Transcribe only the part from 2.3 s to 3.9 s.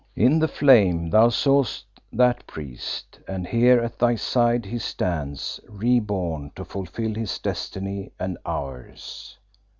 priest, and here